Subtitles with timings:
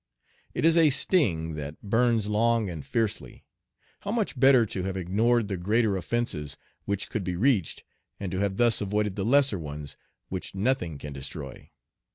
[0.55, 3.45] It is a sting that burns long and fiercely.
[3.99, 7.83] How much better to have ignored the greater offences which could be reached,
[8.19, 9.95] and to have thus avoided the lesser ones,
[10.27, 11.69] which nothing can destroy!